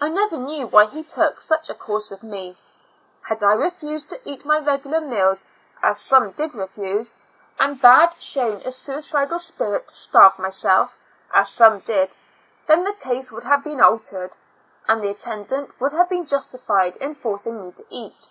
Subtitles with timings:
[0.00, 2.56] I never knew why he took such a course with me.
[3.28, 5.46] Had I refused to eat my regular meals,
[5.82, 7.16] as some did refuse,
[7.58, 10.96] and had shown a suicidal spirit to starve myself,
[11.34, 12.14] as some did,
[12.68, 14.36] then the case would have been altered,
[14.86, 18.28] and the attendant would have been justified in forcing me to eat.